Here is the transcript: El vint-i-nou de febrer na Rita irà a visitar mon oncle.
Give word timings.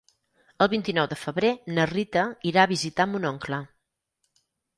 El 0.65 0.69
vint-i-nou 0.71 1.09
de 1.11 1.17
febrer 1.23 1.51
na 1.75 1.85
Rita 1.91 2.25
irà 2.53 2.65
a 2.65 2.71
visitar 2.73 3.07
mon 3.13 3.29
oncle. 3.33 3.61